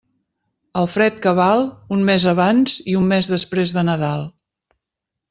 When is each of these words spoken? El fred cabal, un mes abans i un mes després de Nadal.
El 0.79 0.87
fred 0.93 1.19
cabal, 1.25 1.61
un 1.97 2.01
mes 2.07 2.25
abans 2.31 2.75
i 2.95 2.97
un 3.01 3.05
mes 3.13 3.29
després 3.35 3.75
de 3.77 3.85
Nadal. 3.91 4.25